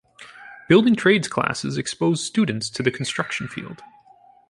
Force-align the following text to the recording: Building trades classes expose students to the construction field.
Building 0.67 0.95
trades 0.95 1.27
classes 1.27 1.77
expose 1.77 2.23
students 2.25 2.71
to 2.71 2.81
the 2.81 2.89
construction 2.89 3.47
field. 3.47 3.83